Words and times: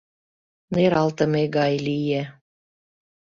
Нералтыме 0.73 1.43
гай 1.55 1.73
лие. 1.85 2.23